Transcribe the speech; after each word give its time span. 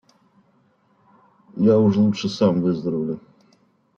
Я 1.73 1.77
уж 1.77 1.95
лучше 1.95 2.27
сам 2.27 2.61
выздоровлю. 2.61 3.19